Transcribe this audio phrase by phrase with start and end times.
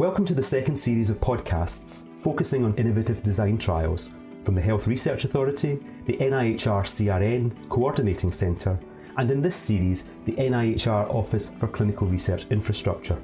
[0.00, 4.12] Welcome to the second series of podcasts focusing on innovative design trials
[4.42, 8.80] from the Health Research Authority, the NIHR CRN Coordinating Centre,
[9.18, 13.20] and in this series, the NIHR Office for Clinical Research Infrastructure.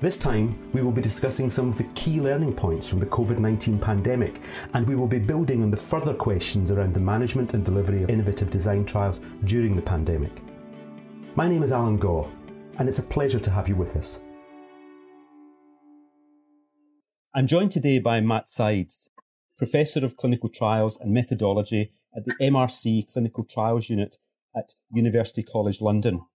[0.00, 3.38] This time, we will be discussing some of the key learning points from the COVID
[3.38, 4.40] 19 pandemic,
[4.74, 8.10] and we will be building on the further questions around the management and delivery of
[8.10, 10.32] innovative design trials during the pandemic.
[11.36, 12.28] My name is Alan Gore,
[12.78, 14.24] and it's a pleasure to have you with us.
[17.32, 19.08] I'm joined today by Matt Sydes,
[19.56, 24.16] Professor of Clinical Trials and Methodology at the MRC Clinical Trials Unit
[24.56, 26.26] at University College London.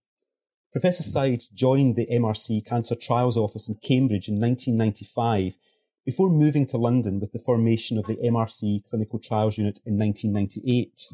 [0.71, 5.57] Professor Sydes joined the MRC Cancer Trials Office in Cambridge in 1995
[6.05, 11.09] before moving to London with the formation of the MRC Clinical Trials Unit in 1998.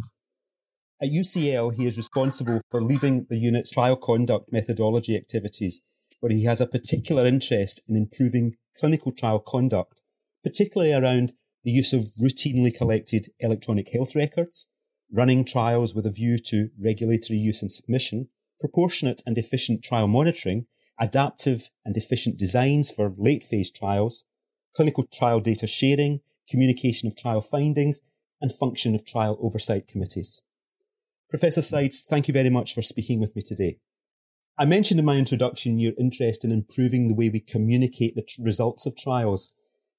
[1.02, 5.82] At UCL, he is responsible for leading the unit's trial conduct methodology activities,
[6.20, 10.02] where he has a particular interest in improving clinical trial conduct,
[10.44, 11.34] particularly around
[11.64, 14.70] the use of routinely collected electronic health records,
[15.14, 20.66] running trials with a view to regulatory use and submission, proportionate and efficient trial monitoring,
[21.00, 24.26] adaptive and efficient designs for late phase trials,
[24.76, 28.02] clinical trial data sharing, communication of trial findings,
[28.40, 30.42] and function of trial oversight committees.
[31.30, 33.78] Professor Sydes, thank you very much for speaking with me today.
[34.62, 38.44] I mentioned in my introduction your interest in improving the way we communicate the t-
[38.44, 39.52] results of trials.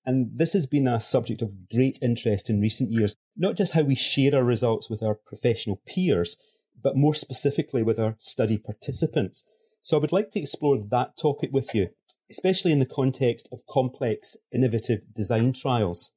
[0.06, 3.82] And this has been a subject of great interest in recent years, not just how
[3.82, 6.36] we share our results with our professional peers,
[6.80, 9.42] but more specifically with our study participants.
[9.80, 11.88] So I would like to explore that topic with you,
[12.30, 16.12] especially in the context of complex, innovative design trials.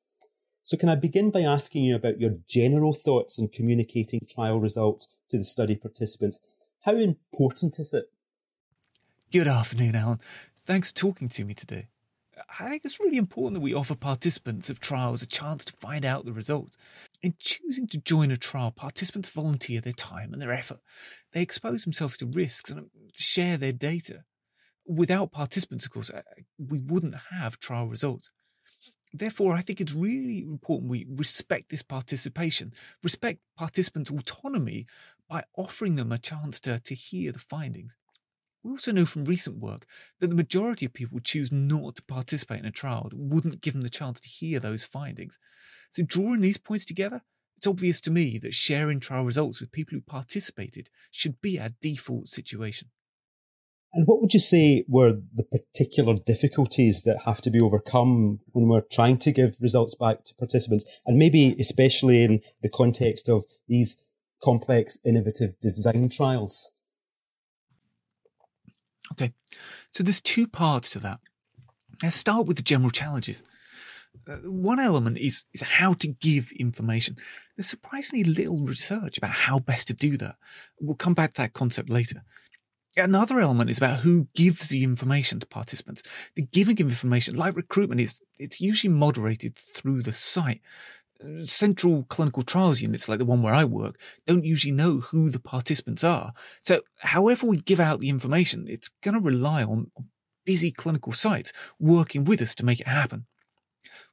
[0.61, 5.17] So can I begin by asking you about your general thoughts on communicating trial results
[5.31, 6.39] to the study participants?
[6.83, 8.05] How important is it
[9.31, 10.19] Good afternoon, Alan.
[10.65, 11.87] Thanks for talking to me today.
[12.59, 16.05] I think it's really important that we offer participants of trials a chance to find
[16.05, 16.77] out the results.
[17.21, 20.79] In choosing to join a trial, participants volunteer their time and their effort.
[21.33, 24.23] They expose themselves to risks and share their data.
[24.87, 26.21] Without participants, of course, uh,
[26.57, 28.31] we wouldn't have trial results.
[29.11, 32.73] Therefore, I think it's really important we respect this participation,
[33.03, 34.85] respect participants' autonomy
[35.27, 37.97] by offering them a chance to, to hear the findings.
[38.65, 39.85] We also know from recent work
[40.19, 43.73] that the majority of people choose not to participate in a trial that wouldn't give
[43.73, 45.37] them the chance to hear those findings.
[45.91, 47.21] So, drawing these points together,
[47.57, 51.69] it's obvious to me that sharing trial results with people who participated should be our
[51.79, 52.89] default situation.
[53.93, 58.67] And what would you say were the particular difficulties that have to be overcome when
[58.67, 61.01] we're trying to give results back to participants?
[61.05, 64.03] And maybe especially in the context of these
[64.43, 66.74] complex, innovative design trials?
[69.11, 69.33] Okay,
[69.91, 71.19] so there's two parts to that.
[72.03, 73.43] Let's start with the general challenges.
[74.27, 77.15] Uh, one element is, is how to give information.
[77.55, 80.35] There's surprisingly little research about how best to do that.
[80.79, 82.23] We'll come back to that concept later.
[82.97, 86.01] Another element is about who gives the information to participants.
[86.35, 90.61] The giving of information, like recruitment, is it's usually moderated through the site
[91.43, 95.39] central clinical trials units, like the one where I work, don't usually know who the
[95.39, 96.33] participants are.
[96.61, 99.91] So, however we give out the information, it's going to rely on
[100.45, 103.25] busy clinical sites working with us to make it happen.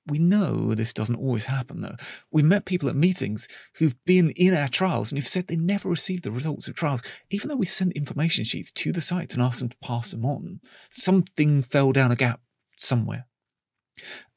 [0.06, 1.94] We know this doesn't always happen though.
[2.32, 5.88] We've met people at meetings who've been in our trials and who've said they never
[5.88, 9.42] received the results of trials, even though we sent information sheets to the sites and
[9.42, 10.60] asked them to pass them on.
[10.90, 12.40] Something fell down a gap
[12.78, 13.26] somewhere.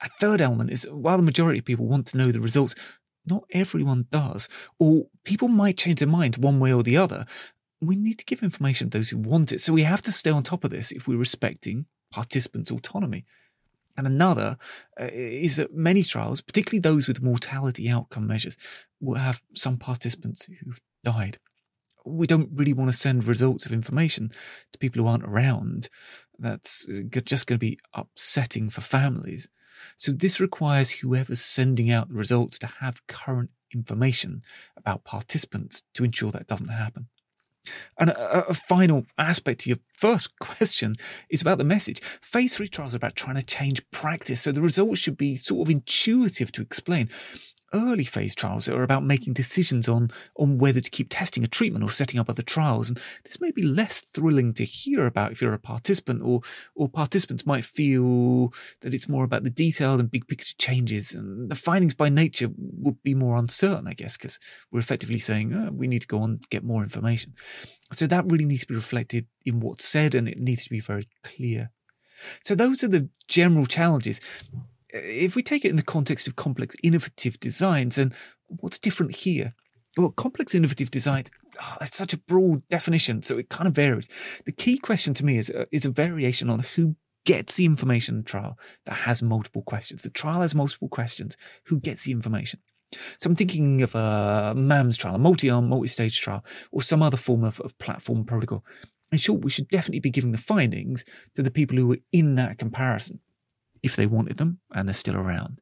[0.01, 2.75] A third element is while the majority of people want to know the results,
[3.25, 4.47] not everyone does,
[4.79, 7.25] or people might change their mind one way or the other.
[7.81, 10.29] We need to give information to those who want it, so we have to stay
[10.29, 13.25] on top of this if we're respecting participants' autonomy.
[13.97, 14.57] And another
[14.99, 18.57] uh, is that many trials, particularly those with mortality outcome measures,
[18.99, 21.37] will have some participants who've died.
[22.05, 24.31] We don't really want to send results of information
[24.72, 25.90] to people who aren't around.
[26.40, 29.47] That's uh, just going to be upsetting for families.
[29.97, 34.41] So this requires whoever's sending out the results to have current information
[34.78, 37.08] about participants to ensure that doesn't happen.
[37.99, 40.95] And a, a, final aspect to your first question
[41.29, 42.01] is about the message.
[42.01, 44.41] Phase three trials are about trying to change practice.
[44.41, 47.09] So the results should be sort of intuitive to explain
[47.75, 51.83] early phase trials are about making decisions on, on whether to keep testing a treatment
[51.83, 52.89] or setting up other trials.
[52.89, 56.41] And this may be less thrilling to hear about if you're a participant or,
[56.75, 58.49] or participants might feel
[58.81, 61.13] that it's more about the detail and big picture changes.
[61.13, 64.39] And the findings by nature would be more uncertain, I guess, because
[64.71, 67.33] we're effectively saying oh, we need to go on get more information.
[67.91, 70.79] So that really needs to be reflected in what's said and it needs to be
[70.79, 71.72] very clear.
[72.41, 74.20] So those are the general challenges.
[74.90, 78.14] If we take it in the context of complex innovative designs, and
[78.47, 79.53] what's different here?
[79.97, 81.23] Well, complex innovative design,
[81.61, 84.09] oh, it's such a broad definition, so it kind of varies.
[84.46, 86.96] The key question to me is, uh, is a variation on who
[87.26, 90.02] gets the information in trial that has multiple questions.
[90.02, 91.35] The trial has multiple questions.
[91.66, 92.59] Who gets the information?
[93.17, 97.43] So I'm thinking of a MAMS trial, a multi-arm, multi-stage trial, or some other form
[97.43, 98.64] of, of platform protocol.
[99.11, 101.05] In short, we should definitely be giving the findings
[101.35, 103.19] to the people who were in that comparison,
[103.84, 105.61] if they wanted them and they're still around.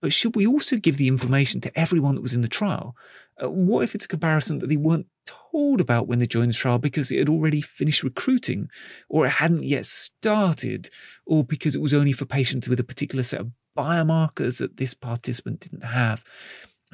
[0.00, 2.96] But should we also give the information to everyone that was in the trial?
[3.42, 6.54] Uh, what if it's a comparison that they weren't told about when they joined the
[6.54, 8.68] trial because it had already finished recruiting,
[9.08, 10.88] or it hadn't yet started,
[11.26, 14.94] or because it was only for patients with a particular set of biomarkers that this
[14.94, 16.24] participant didn't have?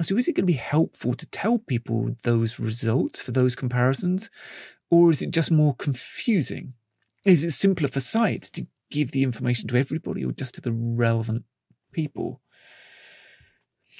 [0.01, 4.29] So is it going to be helpful to tell people those results for those comparisons?
[4.95, 6.73] Or is it just more confusing?
[7.25, 10.71] Is it simpler for sites to give the information to everybody or just to the
[10.71, 11.43] relevant
[11.91, 12.41] people?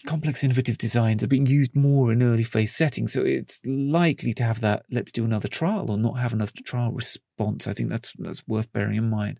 [0.05, 3.13] complex innovative designs are being used more in early phase settings.
[3.13, 6.93] So it's likely to have that let's do another trial or not have another trial
[6.93, 7.67] response.
[7.67, 9.39] I think that's that's worth bearing in mind.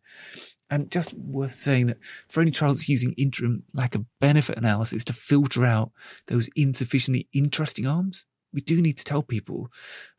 [0.69, 5.13] And just worth saying that for any trials using interim lack of benefit analysis to
[5.13, 5.92] filter out
[6.28, 9.69] those insufficiently interesting arms, we do need to tell people.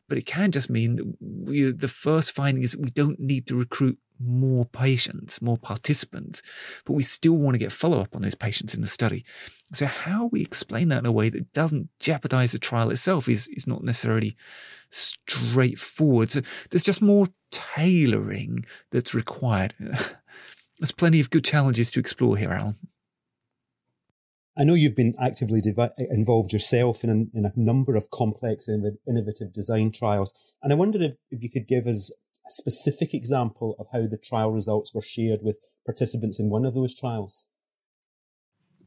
[0.07, 3.55] But it can just mean that we, the first finding is we don't need to
[3.55, 6.41] recruit more patients, more participants,
[6.85, 9.23] but we still want to get follow up on those patients in the study.
[9.73, 13.47] So how we explain that in a way that doesn't jeopardize the trial itself is,
[13.49, 14.35] is not necessarily
[14.89, 16.31] straightforward.
[16.31, 19.73] So there's just more tailoring that's required.
[19.79, 22.75] there's plenty of good challenges to explore here, Alan.
[24.57, 28.67] I know you've been actively devi- involved yourself in a, in a number of complex
[28.67, 30.33] and innovative design trials.
[30.63, 32.11] And I wondered if, if you could give us
[32.47, 36.73] a specific example of how the trial results were shared with participants in one of
[36.73, 37.47] those trials?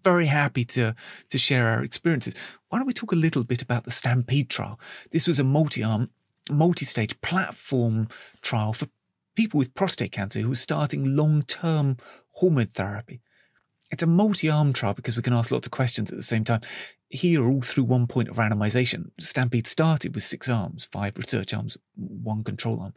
[0.03, 0.95] Very happy to,
[1.29, 2.35] to share our experiences.
[2.69, 4.81] Why don't we talk a little bit about the Stampede trial?
[5.13, 6.11] This was a multi-arm,
[6.51, 8.09] multi-stage platform
[8.41, 8.89] trial for
[9.37, 11.99] people with prostate cancer who were starting long-term
[12.33, 13.21] hormone therapy.
[13.91, 16.61] It's a multi-arm trial because we can ask lots of questions at the same time.
[17.09, 21.77] Here, all through one point of randomization, Stampede started with six arms, five research arms,
[21.97, 22.95] one control arm.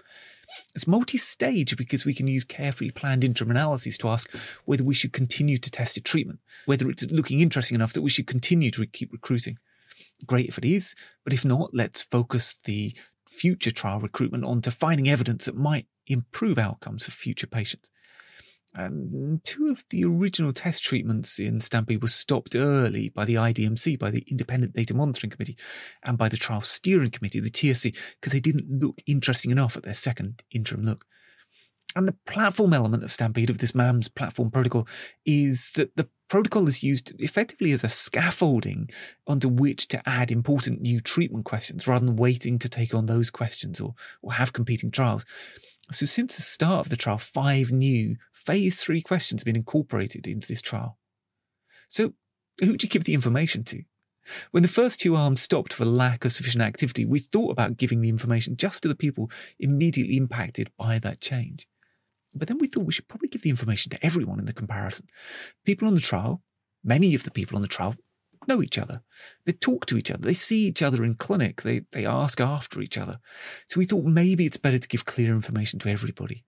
[0.76, 4.32] It's multi-stage because we can use carefully planned interim analyses to ask
[4.66, 8.12] whether we should continue to test a treatment, whether it's looking interesting enough that we
[8.12, 9.58] should continue to keep recruiting.
[10.28, 10.94] Great if it is,
[11.24, 12.96] but if not, let's focus the
[13.28, 17.90] future trial recruitment onto finding evidence that might improve outcomes for future patients.
[18.76, 24.00] And two of the original test treatments in Stampede were stopped early by the IDMC,
[24.00, 25.58] by the Independent Data Monitoring Committee,
[26.04, 29.84] and by the Trial Steering Committee, the TSC, because they didn't look interesting enough at
[29.84, 31.06] their second interim look.
[31.96, 34.88] And the platform element of Stampede, of this MAMS platform protocol,
[35.26, 38.90] is that the protocol is used effectively as a scaffolding
[39.28, 43.30] onto which to add important new treatment questions rather than waiting to take on those
[43.30, 43.94] questions or,
[44.24, 45.26] or have competing trials.
[45.92, 50.28] So since the start of the trial, five new phase three questions have been incorporated
[50.28, 50.98] into this trial.
[51.88, 52.14] So,
[52.60, 53.84] who do you give the information to?
[54.52, 58.02] When the first two arms stopped for lack of sufficient activity, we thought about giving
[58.02, 61.68] the information just to the people immediately impacted by that change.
[62.34, 65.08] But then we thought we should probably give the information to everyone in the comparison.
[65.66, 66.42] People on the trial,
[66.84, 67.96] many of the people on the trial
[68.48, 69.02] know each other.
[69.46, 70.22] They talk to each other.
[70.22, 71.62] They see each other in clinic.
[71.62, 73.20] They, they ask after each other.
[73.68, 76.44] So we thought maybe it's better to give clear information to everybody.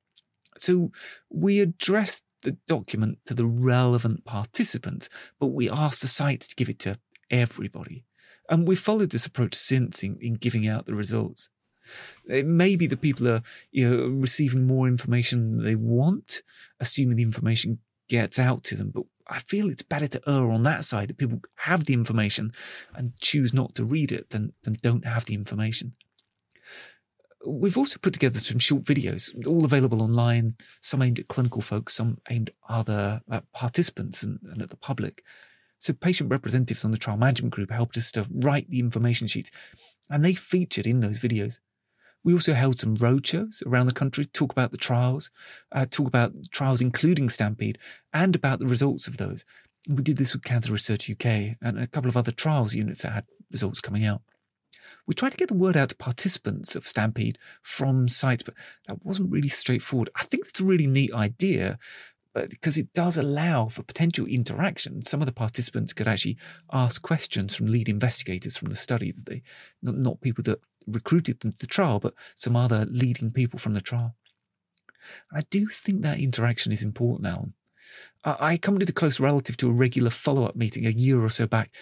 [0.58, 0.92] So
[1.30, 5.10] we addressed the document to the relevant participants,
[5.40, 6.98] but we asked the sites to give it to
[7.30, 8.06] everybody.
[8.50, 11.50] And we've followed this approach since in, in giving out the results.
[12.28, 16.42] It may be that people are you know, receiving more information than they want,
[16.80, 18.92] assuming the information gets out to them.
[18.94, 22.52] But I feel it's better to err on that side that people have the information
[22.94, 25.94] and choose not to read it than, than don't have the information.
[27.46, 31.94] We've also put together some short videos, all available online, some aimed at clinical folks,
[31.94, 35.24] some aimed at other uh, participants and, and at the public.
[35.78, 39.52] So patient representatives on the trial management group helped us to write the information sheets,
[40.10, 41.60] and they featured in those videos.
[42.24, 45.30] We also held some roadshows around the country talk about the trials,
[45.72, 47.78] uh, talk about trials including Stampede,
[48.12, 49.46] and about the results of those.
[49.88, 53.12] We did this with Cancer Research UK and a couple of other trials units that
[53.12, 54.22] had results coming out.
[55.08, 58.56] We tried to get the word out to participants of Stampede from sites, but
[58.88, 60.10] that wasn't really straightforward.
[60.16, 61.78] I think it's a really neat idea
[62.34, 65.02] because it does allow for potential interaction.
[65.02, 66.38] Some of the participants could actually
[66.72, 69.42] ask questions from lead investigators from the study that they,
[69.82, 73.82] not, people that recruited them to the trial, but some other leading people from the
[73.82, 74.16] trial.
[75.32, 77.54] I do think that interaction is important, Alan.
[78.26, 81.30] I come to a close relative to a regular follow up meeting a year or
[81.30, 81.74] so back.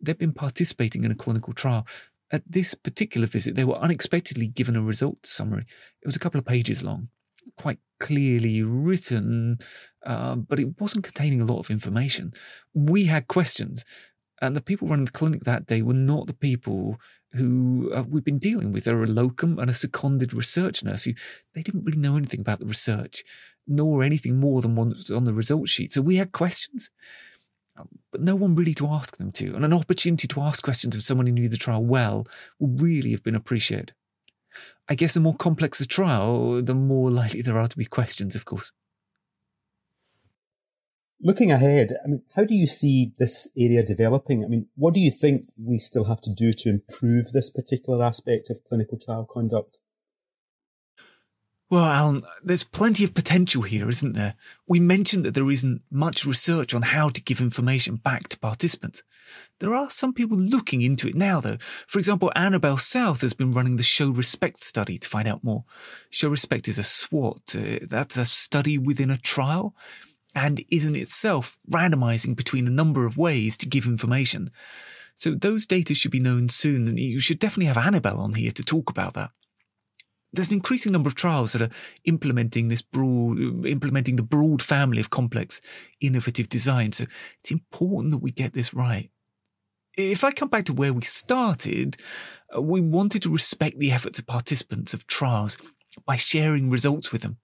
[0.00, 1.86] They'd been participating in a clinical trial.
[2.32, 5.64] At this particular visit, they were unexpectedly given a results summary.
[6.02, 7.08] It was a couple of pages long,
[7.58, 9.58] quite clearly written,
[10.04, 12.32] uh, but it wasn't containing a lot of information.
[12.72, 13.84] We had questions,
[14.40, 16.96] and the people running the clinic that day were not the people
[17.32, 18.84] who uh, we've been dealing with.
[18.84, 21.12] They're a locum and a seconded research nurse who
[21.54, 23.22] they didn't really know anything about the research
[23.66, 25.92] nor anything more than what was on the results sheet.
[25.92, 26.90] So we had questions,
[28.12, 29.54] but no one really to ask them to.
[29.54, 32.26] And an opportunity to ask questions of someone who knew the trial well
[32.60, 33.94] would really have been appreciated.
[34.88, 38.36] I guess the more complex the trial, the more likely there are to be questions,
[38.36, 38.72] of course.
[41.24, 44.44] Looking ahead, I mean, how do you see this area developing?
[44.44, 48.04] I mean, what do you think we still have to do to improve this particular
[48.04, 49.78] aspect of clinical trial conduct?
[51.72, 54.34] Well, Alan, there's plenty of potential here, isn't there?
[54.68, 59.02] We mentioned that there isn't much research on how to give information back to participants.
[59.58, 61.56] There are some people looking into it now, though.
[61.86, 65.64] For example, Annabelle South has been running the Show Respect study to find out more.
[66.10, 67.56] Show Respect is a SWAT.
[67.56, 69.74] Uh, that's a study within a trial
[70.34, 74.50] and is in itself randomizing between a number of ways to give information.
[75.14, 78.50] So those data should be known soon, and you should definitely have Annabelle on here
[78.50, 79.30] to talk about that
[80.32, 81.74] there's an increasing number of trials that are
[82.04, 85.60] implementing this broad, implementing the broad family of complex,
[86.00, 86.92] innovative design.
[86.92, 87.04] So
[87.40, 89.10] it's important that we get this right.
[89.96, 91.98] If I come back to where we started,
[92.56, 95.58] uh, we wanted to respect the efforts of participants of trials
[96.06, 97.36] by sharing results with them.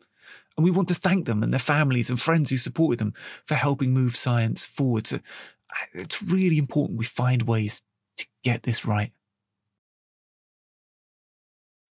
[0.56, 3.12] And we want to thank them and their families and friends who supported them
[3.44, 5.06] for helping move science forward.
[5.06, 7.82] So uh, it's really important we find ways
[8.16, 9.12] to get this right.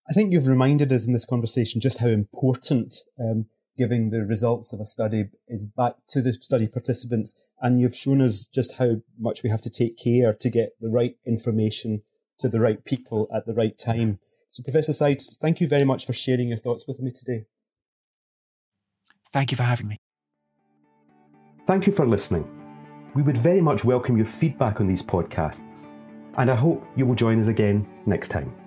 [0.09, 3.47] I think you've reminded us in this conversation just how important um,
[3.77, 7.39] giving the results of a study is back to the study participants.
[7.61, 10.89] And you've shown us just how much we have to take care to get the
[10.89, 12.03] right information
[12.39, 14.19] to the right people at the right time.
[14.47, 17.45] So, Professor Sydes, thank you very much for sharing your thoughts with me today.
[19.33, 19.97] Thank you for having me.
[21.65, 22.47] Thank you for listening.
[23.13, 25.91] We would very much welcome your feedback on these podcasts,
[26.37, 28.66] and I hope you will join us again next time.